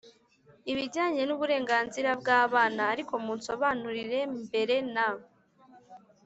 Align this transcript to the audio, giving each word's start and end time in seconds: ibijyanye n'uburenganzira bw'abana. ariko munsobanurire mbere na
ibijyanye 0.71 1.21
n'uburenganzira 1.25 2.09
bw'abana. 2.21 2.81
ariko 2.93 3.13
munsobanurire 3.25 4.19
mbere 4.45 4.75
na 4.93 5.07